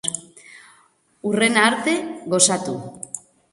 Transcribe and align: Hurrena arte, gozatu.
Hurrena 1.29 1.67
arte, 1.73 1.95
gozatu. 2.37 2.77